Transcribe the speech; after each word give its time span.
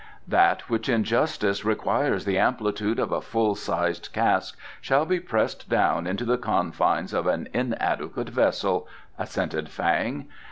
"That 0.27 0.61
which 0.67 0.89
in 0.89 1.03
justice 1.03 1.63
requires 1.63 2.25
the 2.25 2.39
amplitude 2.39 2.97
of 2.97 3.11
a 3.11 3.21
full 3.21 3.53
sized 3.53 4.09
cask 4.11 4.57
shall 4.81 5.05
be 5.05 5.19
pressed 5.19 5.69
down 5.69 6.07
into 6.07 6.25
the 6.25 6.39
confines 6.39 7.13
of 7.13 7.27
an 7.27 7.47
inadequate 7.53 8.29
vessel," 8.29 8.87
assented 9.19 9.69
Fang. 9.69 10.27